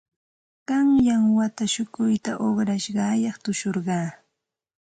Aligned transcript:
Qanyan 0.67 1.23
wata 1.37 1.63
shukuyta 1.73 2.31
uqrashqayaq 2.47 3.35
tushurqaa. 3.43 4.07